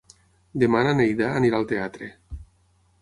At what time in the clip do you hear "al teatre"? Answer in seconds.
1.59-2.09